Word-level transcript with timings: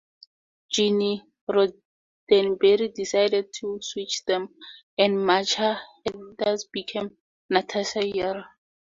Gene 0.67 1.21
Roddenberry 1.47 2.91
decided 2.91 3.53
to 3.53 3.77
switch 3.83 4.25
them, 4.25 4.49
and 4.97 5.23
Macha 5.23 5.79
Hernandez 6.03 6.65
became 6.65 7.17
Natasha 7.51 8.07
Yar. 8.07 8.47